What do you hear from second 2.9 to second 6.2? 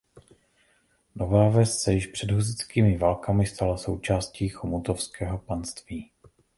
válkami stala součástí chomutovského panství.